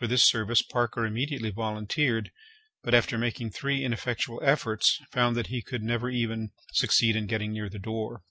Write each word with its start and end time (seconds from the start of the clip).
For 0.00 0.08
this 0.08 0.24
service 0.28 0.60
Parker 0.60 1.06
immediately 1.06 1.52
volunteered; 1.52 2.32
but, 2.82 2.94
after 2.94 3.16
making 3.16 3.52
three 3.52 3.84
ineffectual 3.84 4.40
efforts, 4.42 4.98
found 5.12 5.36
that 5.36 5.46
he 5.54 5.62
could 5.62 5.84
never 5.84 6.10
even 6.10 6.50
succeed 6.72 7.14
in 7.14 7.28
getting 7.28 7.52
near 7.52 7.68
the 7.68 7.78
door. 7.78 8.24